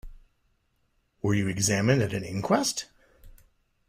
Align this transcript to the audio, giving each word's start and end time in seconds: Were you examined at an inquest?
Were 1.21 1.35
you 1.35 1.47
examined 1.47 2.01
at 2.01 2.11
an 2.11 2.23
inquest? 2.23 2.87